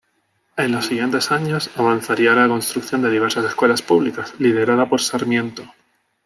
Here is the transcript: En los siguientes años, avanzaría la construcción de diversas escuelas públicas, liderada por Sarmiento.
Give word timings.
En 0.57 0.71
los 0.71 0.87
siguientes 0.87 1.29
años, 1.31 1.69
avanzaría 1.75 2.33
la 2.33 2.47
construcción 2.47 3.03
de 3.03 3.11
diversas 3.11 3.45
escuelas 3.45 3.83
públicas, 3.83 4.33
liderada 4.39 4.89
por 4.89 4.99
Sarmiento. 4.99 5.61